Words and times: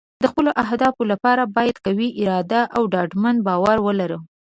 د 0.23 0.23
خپلو 0.31 0.51
اهدافو 0.63 1.01
لپاره 1.11 1.43
باید 1.55 1.75
قوي 1.85 2.09
اراده 2.21 2.61
او 2.75 2.81
ډاډمن 2.93 3.35
باور 3.47 3.77
ولرو. 3.83 4.19